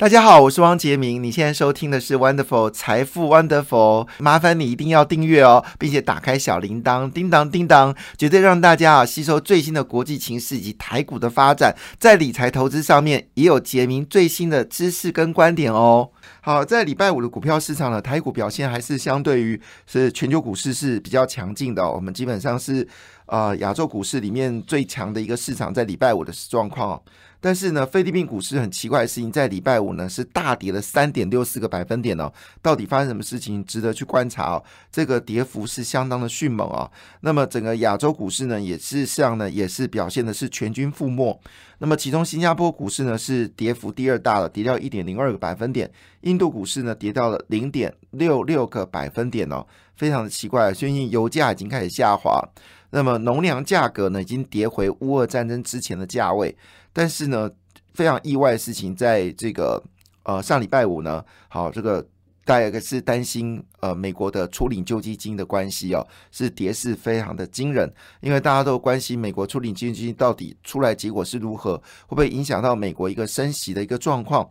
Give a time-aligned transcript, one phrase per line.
[0.00, 1.22] 大家好，我是汪杰明。
[1.22, 16.08] 你现在收听的是 Wonderful 财富 Wonderful，麻烦你一定要订阅哦，并且打开小铃铛，叮当叮当，绝对让大家啊吸收最新的国际情势以及台股的发展，在理财投资上面也有杰明最新的知识跟观点哦。
[16.40, 21.86] 好，在礼拜五的股票市场呢，台股表现还是相对于是全球股市是比较强劲的。
[21.86, 22.88] 我们基本上是
[23.26, 26.98] 呃亚洲股市里面最强的一个市场，在礼拜五的状况。
[27.40, 32.30] 但是呢，菲律宾股市很奇怪的事情，在礼拜五呢是大跌了三点六四个百分点哦。
[32.60, 34.62] 到底发生什么事情，值得去观察哦。
[34.92, 36.90] 这个跌幅是相当的迅猛啊。
[37.22, 41.40] 那么整个亚洲股市呢，也是像呢，也是表现的是全军覆没。
[41.78, 45.90] 那么其中新加坡股市呢是跌幅第二大了，跌掉一点零二个百分点。
[46.20, 50.70] 印度股市呢跌到了零点六六个百分点哦，非常的奇怪。
[50.72, 52.46] 最近油价已经开始下滑，
[52.90, 56.56] 那么农粮价格呢已经跌回乌俄战争之前的价位。
[56.92, 57.50] 但是呢，
[57.94, 59.82] 非常意外的事情，在这个
[60.24, 62.04] 呃上礼拜五呢，好，这个
[62.44, 74.50] 大家是担心呃美国的初领救济金的关系哦，是跌势非常的惊人，因为大家都关心美国初领救济金到底出来结果是如何，会不会影响到美国一个升息的一个状况。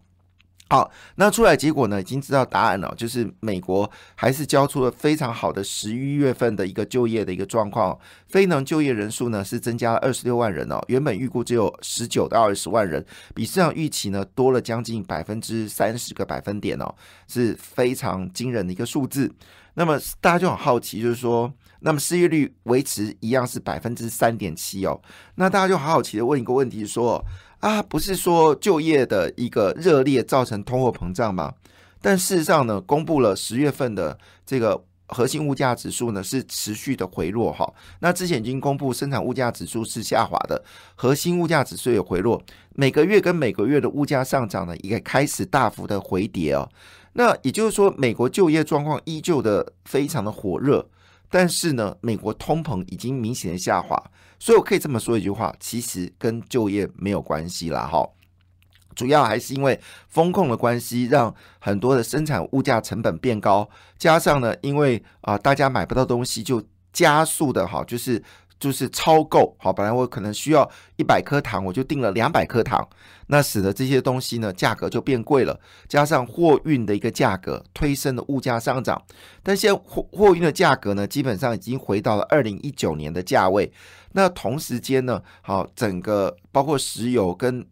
[0.72, 2.00] 好，那出来结果呢？
[2.00, 13.04] 已经知道答案了，就是美国还是交出了非常好的十一月份的一个就业的一个状况，非农就业人数呢是增加了二十六万人哦，原本预估只有十九到二十万人，
[13.34, 16.94] 比市场预期呢多了将近百分之三十个百分点哦，
[17.28, 19.34] 是非常惊人的一个数字。
[19.74, 25.02] 那么大家就很好奇，就是说，那么失业率维持一样是百分之三点七哦，
[25.34, 27.26] 那大家就好好奇的问一个问题说。
[27.60, 31.54] 啊，不是说就业的一个热烈造成通货膨胀吗？
[32.02, 37.70] 但事实上呢，公布了十月份的这个核心物价指数呢是持续的回落哈。
[38.00, 40.64] 那之前已经公布生产物价指数是下滑的，
[40.96, 42.42] 核心物价指数也回落，
[42.76, 46.70] 每个月跟每个月的物价上涨呢也开始大幅的回跌哦。
[47.14, 50.88] 那也就是说，美国就业状况依旧的非常的火热，
[51.30, 54.02] 但是呢，美国通膨已经明显的下滑。
[54.42, 58.08] 所以我可以这么说一句话，其实跟就业没有关系啦，哈，
[58.96, 66.64] 主要还是因为风控的关系，让很多的生产物价成本变高，加上呢，因为啊大家买不到东西，就
[66.94, 68.24] 加速的哈，就是
[68.60, 72.88] 就是超购，好，本来我可能需要一百颗糖，我就订了两百颗糖。
[73.28, 79.02] 那使得这些东西呢，价格就变贵了，加上货运的一个价格推升了物价上涨。
[79.44, 83.72] 但现在货货运的价格呢，基本上已经回到了二零一九年的价位。
[84.14, 87.66] 那同时间呢，好，整个包括石油跟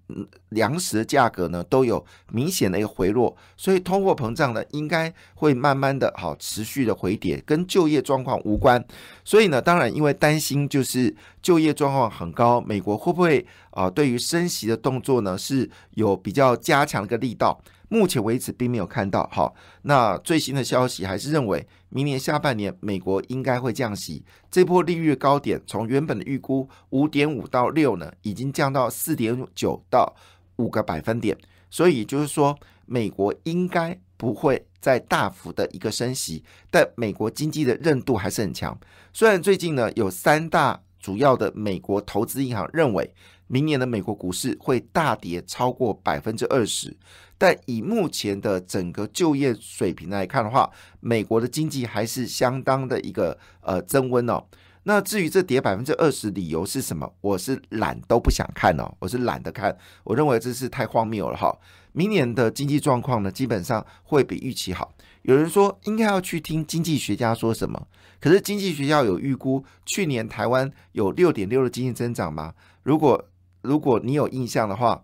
[0.49, 3.35] 粮食的价格呢，都有明显的一个回落。
[3.55, 8.83] 所以通货膨胀呢，应该会慢慢的好持续的回跌，跟就业状况无关。
[9.23, 13.45] 所以呢，当然因为担心就是就业状况很高，美国会不会？
[13.71, 17.59] 啊，对于升息的动作呢，是有比较加强的一个力道。
[17.89, 19.29] 目前为止并没有看到。
[19.31, 24.25] 好，那最新的消息还是认为，明年下半年美国应该会降息。
[24.51, 30.15] 这波利率高点从原本的预估五点五到六呢，已经降到四点九到
[30.57, 31.37] 五个百分点。
[31.69, 38.77] 所以就是说，美国应该不会再大幅的一个升息，但美国经济的韧度还是很强。
[39.13, 43.13] 虽然最近呢，有三大主要的美国投资银行认为。
[43.49, 46.93] 明年的美国股市会大跌超过百分之二十，
[47.37, 54.43] 但以目前的整个就业水平来看的话，美国的经济还是相当的一个呃增温哦。
[54.83, 61.53] 那至于这跌百分之二十理由是什么，我是懒都不想看哦，我是懒得看，我认为这是太荒谬了哈。
[61.91, 64.93] 明年的经济状况呢，基本上会比预期好。
[65.23, 67.87] 有人说应该要去听经济学家说什么，
[68.21, 72.53] 可是经济学家有预估去年台湾有六点六的经济增长吗？
[72.83, 73.25] 如果
[73.61, 75.03] 如果你有印象的话，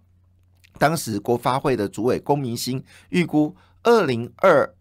[0.77, 4.73] 当时国发会的主委龚明鑫预估二零二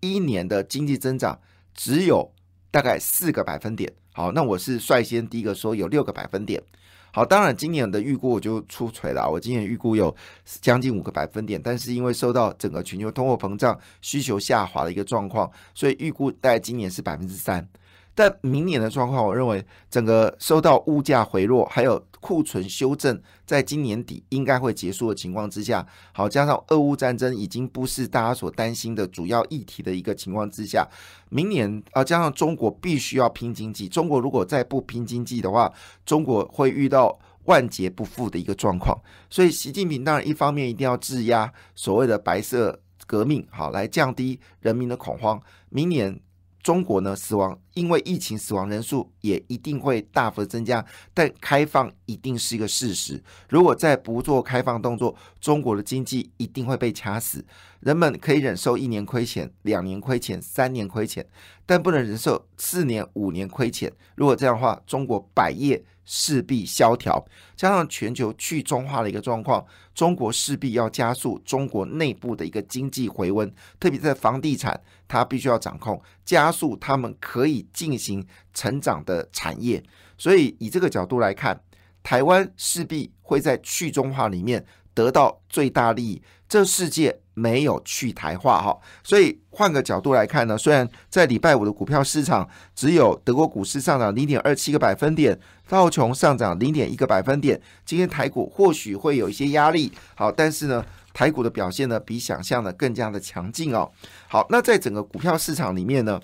[0.00, 1.40] 一年的经济增长
[1.74, 2.32] 只有
[2.70, 3.92] 大概四个百分点。
[4.12, 6.62] 好，那我是率先第一个说有六个百分点。
[7.10, 17.66] 好，当然今年的预估我就出锤了，我今年预估有将近五个百分点，但是因为受到整个全球通货膨胀、需求下滑的一个状况，所以预估大概今年是百分之三。
[18.14, 30.86] 但明年的状况，我认为整个受到物价回落，还有库存修正，在今年底应该会结束的情况之下，好加上俄乌战争已经不是大家所担心的主要议题的一个情况之下，
[31.30, 35.72] 明年啊加上中国必须要拼经济，中国如果再不拼经济的话，
[36.04, 38.98] 中国会遇到万劫不复的一个状况。
[39.30, 45.40] 所以习近平当然一方面一定要质押所谓的白色革命，好来降低人民的恐慌。
[45.68, 46.20] 明年。
[46.62, 50.84] 中国呢，死亡因为疫情死亡人数也一定会大幅增加，
[51.14, 53.22] 但开放一定是一个事实。
[53.48, 57.44] 如果再不做开放动作，中国的经济一定会被掐死。
[57.80, 61.24] 人们可以忍受一年亏钱、两年亏钱、三年亏钱，
[61.64, 63.90] 但不能忍受四年、五年亏钱。
[64.16, 67.22] 如果这样的话，中国百业势必萧条，
[67.54, 69.64] 加上全球去中化的一个状况，
[69.94, 79.84] 中国势必要加速中国内部的一个经济回温，特别在房地产，它必须要掌控，加速他们可以进行成长的产业。
[80.16, 81.60] 所以以这个角度来看，
[82.02, 84.64] 台湾势必会在去中化里面
[84.98, 86.20] 得到最大利益。
[86.48, 87.20] 这世界。
[87.38, 100.84] 没有去台化哈，所以换个角度来看呢，虽然在礼拜五的股票市场只有德国股市上涨零点二七个百分点，道琼上涨零点一个百分点，今天台股或许会有一些压力，好，但是呢，
[101.14, 103.88] 台股的表现呢比想象的更加的强劲哦。
[104.26, 106.20] 好，那在整个股票市场里面呢，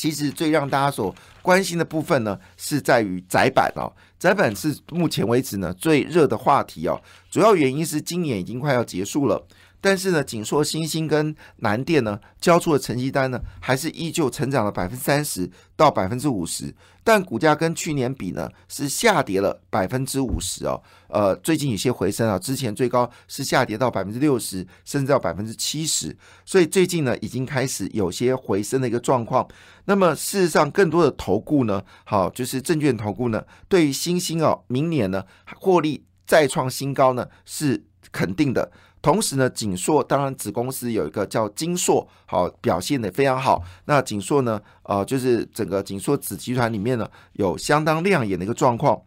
[0.00, 6.98] 其实最让大家所关心的部分呢，是在于窄板哦，窄板是目前为止呢最热的话题哦，
[7.30, 9.46] 主要原因是今年已经快要结束了。
[9.80, 20.82] 但是呢，锦硕、新兴跟南电呢交出的成绩单呢，还是依旧成长了百分之三十到百分之五十，但股价跟去年比呢是下跌了百分之五十哦。
[21.08, 29.48] 呃，最近有些回升啊，之前最高是下跌到百分之六十，甚至到百分之七十，所以最近呢已经开始有些回升的一个状况。
[29.86, 35.24] 那么事实上，更多的投顾呢，好就是证券投顾呢，对于新兴哦，明年呢
[35.56, 37.82] 获利再创新高呢是
[38.12, 38.70] 肯定的。
[39.02, 43.62] 同时呢，锦硕当然子公司有一个叫金硕，好表现的非常好。
[43.86, 49.00] 那锦硕呢，呃，就是整个锦硕子集团里面呢，有相当亮眼的一个状况。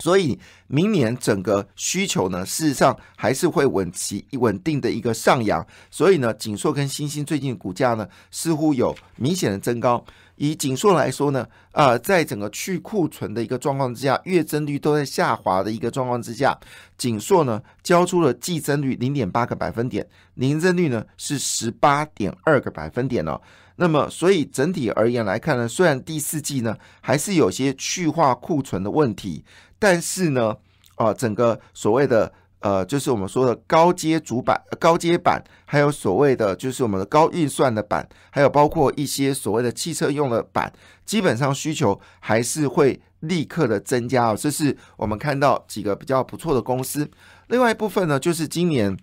[0.00, 5.64] 所以明年整个需求呢，事实上还是会稳其稳定的一个上扬。
[5.90, 10.04] 所以呢，锦硕跟新兴最近股价呢，似乎有明显的增高。
[10.36, 16.58] 以锦硕来说呢，啊，在整个去库存的一个状况之下，月增率都在下滑的一个状况之下，
[16.96, 20.06] 锦硕呢交出了季增率零点八个百分点，
[20.36, 23.38] 年增率呢是十八点二个百分点哦。
[23.80, 29.42] 那么，所以整体而言来看呢，虽然第四季呢还是有些去化库存的问题，
[29.78, 30.54] 但是呢，
[30.96, 32.32] 啊，整个所谓的。
[32.62, 40.70] 呃，就是我们说的高阶主板、高阶板，还有所谓的就是我们的高运算的板，还有包括一些所谓的汽车用的板，
[41.06, 44.36] 基本上需求还是会立刻的增加哦。
[44.38, 47.10] 这是我们看到几个比较不错的公司。
[47.48, 48.94] 另外一部分呢，就是今年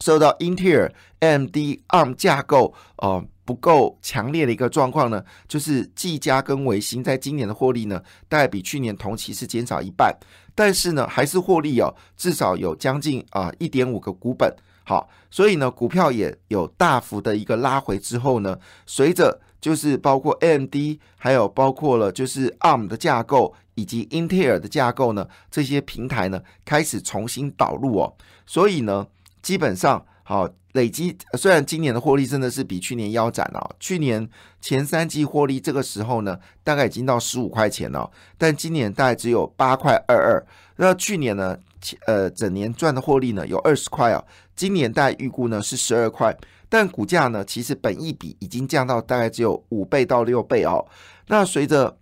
[0.00, 1.56] 受到英特尔、AMD、
[1.90, 10.16] ARM 架构呃不够强烈的一个状况呢，就是技嘉跟维新在今年的获利呢，大概比去年同期是减少一半。
[10.54, 14.54] 但是呢，还是获利哦，至少有将近啊一点五个股本，
[14.84, 18.56] 好，所以呢，股票也有大幅的一个拉回之后呢，
[18.86, 20.76] 随着就是包括 AMD，
[21.16, 28.14] 还有包括了就是 ARM 的架构以及英特尔的架构呢，这些平台呢开始重新导入哦，
[28.46, 29.08] 所以呢，
[29.42, 30.48] 基本上好。
[30.74, 34.30] 累积虽然今年的获利真的是比去年腰斩了，去年
[34.60, 40.46] 前三季获利这个时候呢，大概已经到十五块钱了，但今年大概只有八块二二。
[40.76, 41.58] 那去年呢，
[42.06, 44.24] 呃，整年赚的获利呢有二十块哦，
[44.54, 46.32] 今年大概预估呢是十二块，
[46.68, 50.86] 但股价呢其实本益比已经降到大概只有五倍到六倍哦。
[51.26, 51.98] 那随着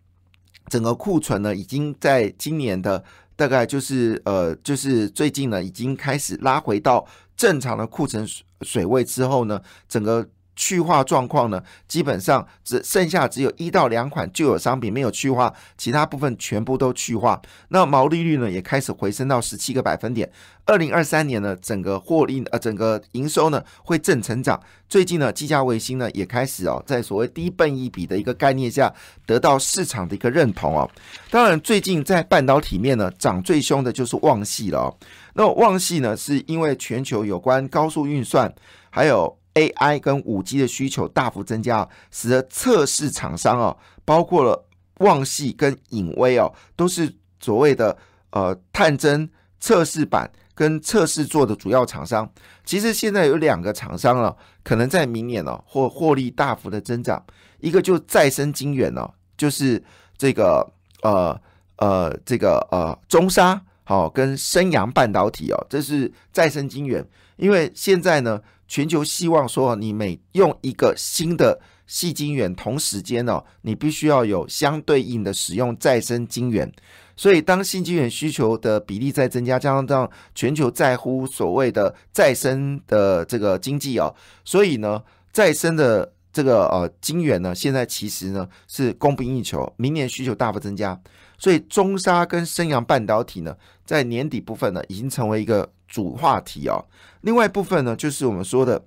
[0.69, 3.03] 整个库存呢，已经在今年的
[3.35, 7.07] 大概就是呃，就是最近呢，已经开始拉回到
[7.39, 8.29] 正常的库存。
[8.63, 10.29] 水位之后呢，整个
[10.59, 17.41] 去化状况呢，基本上只剩下只有一到两款旧有商品没有去化，其他部分全部都去化。
[17.69, 20.29] 那毛利率呢，也开始回升到十七个百分点。
[20.67, 24.61] 二零二三年呢，整个获利呃，整个营收呢会正成长。
[24.89, 28.93] 最近呢，技嘉卫星呢也开始哦，在所谓低笨一比的一个概念下，
[29.25, 30.91] 得到市场的一个认同哦。
[31.31, 34.97] 当然，最近在半导体面呢，涨最凶的就是旺系了哦。
[35.35, 38.53] 那旺系呢，是因为全球有关高速运算，
[38.91, 44.65] 还有 AI 跟五 G 的需求大幅增加，使得测试厂商哦，包括了
[44.99, 47.97] 旺系跟影威哦，都是所谓的
[48.31, 52.31] 呃探针测试板跟测试座的主要厂商。
[52.65, 57.25] 其实现在有两个厂商了，可能在明年哦，或获利大幅的增长。
[57.61, 59.83] 一个就再生晶圆哦，就是
[60.17, 60.65] 这个
[61.03, 61.37] 呃
[61.77, 63.61] 呃这个呃中沙。
[63.85, 67.03] 好，跟升阳半导体哦，这是再生晶圆。
[67.37, 76.71] 因为现在呢，全球希望说，你每用一个新的细晶圆，同时间哦，你必须要有相对应的使用再生晶圆。
[77.17, 86.13] 所以，当新晶圆需求的比例在增加，加上这样全球在乎所谓的再生的这个经济哦，所以呢，再生的。
[86.31, 90.97] 这个呃晶圆呢，现在其实呢是供不应求，明年需求大幅增加，
[91.37, 96.85] 所以中沙跟升阳半导体呢，在年底部分呢，已经成为一个主话题哦。
[97.23, 98.85] 另外一部分呢，就是我们说的。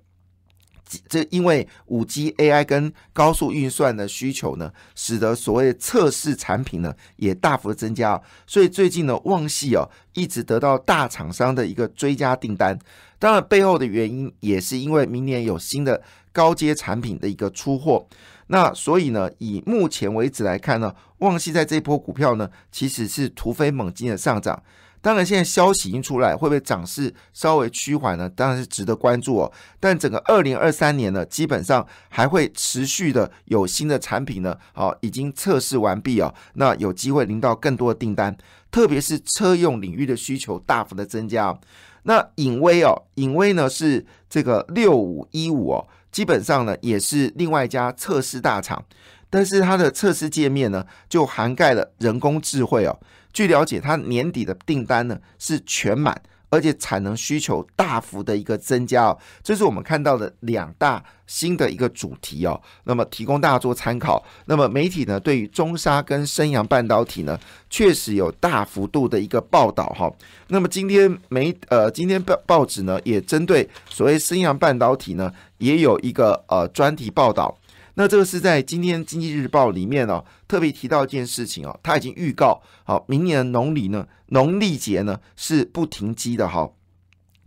[1.08, 12.78] 这因为五 G AI 跟高速运算的需求呢，使得所谓测试产品呢也大幅的增加，所以最近呢旺系哦一直得到大厂商的一个追加订单。
[13.18, 16.02] 当然背后的原因也是因为明年有新的
[16.34, 18.06] 高阶产品的一个出货。
[18.48, 24.62] 那所以呢，以目前为止来看呢，旺系在这波股票呢其实是突飞猛进的上涨。
[25.02, 28.30] 当然，现在消息已经出来，会不会涨势稍微趋缓呢？
[28.30, 29.52] 当然是值得关注哦。
[29.80, 36.32] 但整个二零二三年呢，基本上还会持续的有新的产品呢，好，已经测试完毕哦。
[36.54, 38.38] 那有机会领到更多的订单，
[38.70, 41.60] 特别是车用领域的需求大幅的增加。
[42.04, 48.86] 那影威哦，影威呢是这个六五一五哦，基本上呢也是另外一家测试大厂，
[49.32, 53.00] 但是它的测试界面呢就涵盖了人工智慧哦。
[53.34, 62.62] 据了解，它年底的订单呢是全满，而且产能需求大幅的一个增加哦，这是我们看到的两大新的一个主题哦。
[62.84, 64.22] 那么提供大家做参考。
[64.46, 70.12] 那么媒体呢对于中沙跟升阳半导体呢确实有大幅度的一个报道哈。
[70.48, 77.58] 那么今天媒呃今天报报纸呢也针对所谓升阳半导体呢也有一个呃专题报道。
[77.96, 86.70] 那这个是在今天《经济日报》里面哦，特别提到一件事情哦，他已经预告好，明年的农历呢，农历节呢是不停机的哈。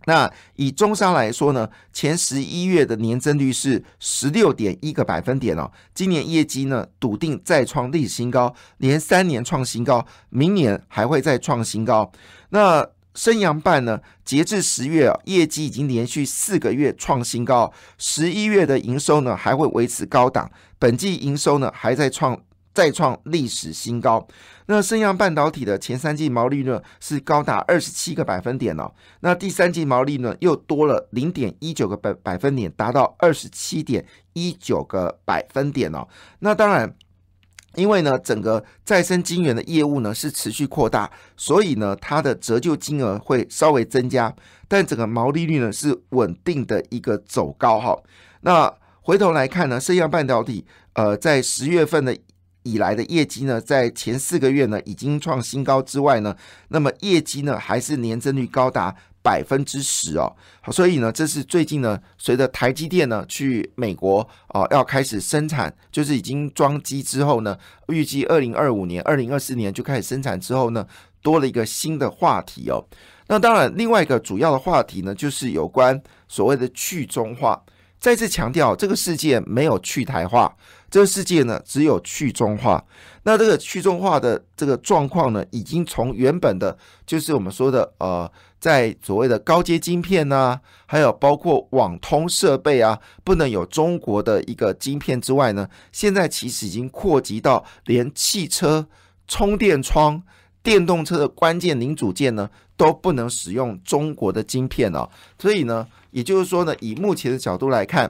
[0.07, 12.11] 那以中商来说呢，前十一月的年增率是十六点一个百分点哦，今年业绩呢笃定再创历史新高，连三年创新高，明年还会再创新高。
[12.49, 22.39] 那升阳半呢，截至十月啊，业绩已经连续四个月创新高，十一月的营收呢还会维持高档，本季营收呢还在创
[22.73, 24.27] 再创历史新高。
[24.65, 28.91] 那升阳半导体的前三季毛利率是高达二十七个百分点哦，
[29.21, 36.07] 那第三季毛利呢又多了零点一九个百百分点，达到二十七点一九个百分点哦。
[36.39, 36.93] 那当然。
[37.75, 44.33] 因为呢，整个再生晶圆的业务呢是持续扩大，所以呢，它的折旧金额会稍微增加，
[44.67, 47.97] 但整个毛利率呢是稳定的一个走高哈。
[48.41, 52.17] 那回头来看呢，升阳半导体呃在十月份的
[52.63, 56.35] 以来的业绩呢，在前四个月呢已经创新高之外呢，
[56.69, 58.95] 那么业绩呢还是年增率高达。
[59.25, 60.31] 百分之十哦，
[60.71, 70.85] 所以呢，这是最近呢，随着台积电呢去美国哦，要开始生产，就是已经装机之后呢，预计二零二五年、二零二四年就开始生产之后呢，
[71.23, 72.85] 多了一个新的话题哦。
[73.25, 77.59] 那当然，另外一个主要的话题呢，就是有关所谓的去中化。
[77.97, 80.55] 再次强调，这个世界没有去台化，
[80.95, 82.81] 这个世界呢只有去中化。
[83.23, 88.31] 那这个去中化的这个状况呢，已经从原本的，就是我们说的呃。
[88.57, 98.87] 在所谓的高阶晶片呐，还有包括网通设备啊，不能有中国的一个晶片之外呢，现在其实已经扩及到连汽车
[99.27, 100.23] 充电窗、
[100.63, 105.07] 电动车的关键零组件呢，都不能使用中国的晶片哦。
[105.37, 108.09] 所以呢，也就是说呢，以目前的角度来看，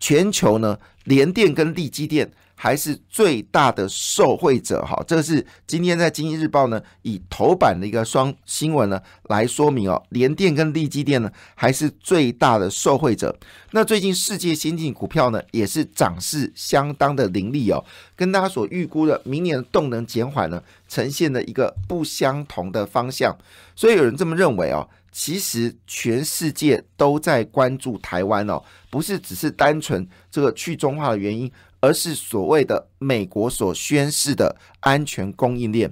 [0.00, 2.28] 全球呢，联电跟力基电。
[2.62, 13.34] 还是最大的受惠者哈，这是今天在《经济日报》呢以头版的一个双新闻呢来说明哦，联电跟力基电呢还是最大的受惠者。
[13.70, 17.82] 那最近世界先进股票呢也是涨势相当的凌厉哦，
[18.14, 23.34] 跟大家所预估的明年动能减缓呢呈现了一个不相同的方向。
[23.74, 31.50] 所以有人这么认为哦，其实全世界都在关注台湾哦，不是只是单纯这个去中化的原因。
[31.82, 35.90] 而是所谓的美国所宣示的安全供应链。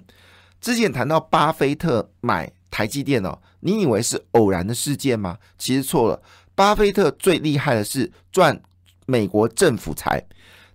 [0.61, 5.39] 之前谈到巴菲特买台积电哦，你以为是偶然的事件吗？
[5.57, 6.21] 其实错了。
[6.55, 8.61] 巴菲特最厉害的是赚
[9.07, 10.23] 美国政府财。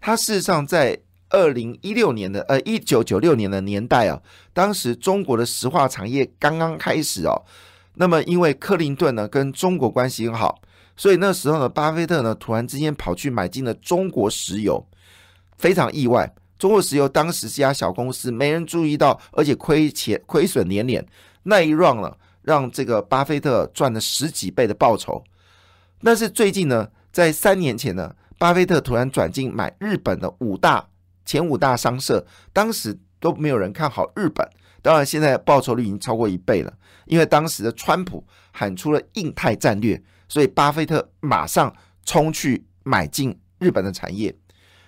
[0.01, 4.19] 他事实上在二零一六年的呃一九九六年的年代啊，
[4.51, 7.39] 当时中国的石化产业刚刚开始哦。
[7.95, 10.62] 那么因为克林顿呢跟中国关系很好，
[10.95, 14.85] 所以那时候呢，巴菲特呢突然之间跑去买进了中国石油。
[15.57, 21.05] 非常意外，中国石油当时是家小公司，没人注意到，而且亏钱亏损连连。
[21.43, 25.23] 那一 round 了，让这个巴菲特赚了十几倍的报酬。
[26.01, 30.85] 但是最近呢，在三年前呢，巴菲特突然转进买日本的五大
[31.23, 34.48] 前五大商社，当时都没有人看好日本。
[34.84, 36.74] 当然，现在报酬率已经超过一倍了，
[37.06, 41.74] 因为当时的川普喊出了印太战略，所以巴菲特马上
[42.06, 43.36] 冲去买进。
[43.60, 44.36] 日本的产业。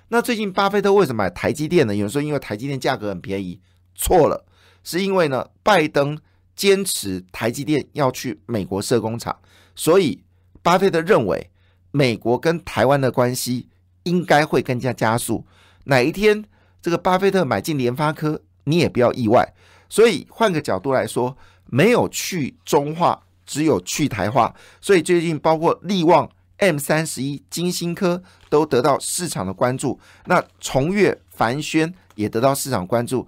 [0.10, 1.96] 那最近巴菲特为什么买台积电呢？
[1.96, 3.62] 有人说因为台积电价格很便宜，
[3.96, 4.46] 错了，
[4.84, 6.20] 是因为呢拜登
[6.58, 9.34] 坚持台积电要去美国设工厂，
[9.78, 10.22] 所以
[10.62, 11.50] 巴菲特认为
[11.92, 13.70] 美国跟台湾的关系
[14.04, 15.46] 应该会更加加速。
[15.86, 16.44] 哪一天
[16.86, 19.56] 这个巴菲特买进联发科，你也不要意外。
[19.90, 24.54] 所以换个角度来说，没有去中化，只有去台化。
[24.80, 30.00] 所以最近包括力旺、M 三十一、金星科都得到市场的关注。
[30.26, 33.28] 那重越、凡轩也得到市场关注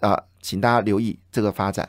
[0.00, 1.88] 啊，请大家留意这个发展。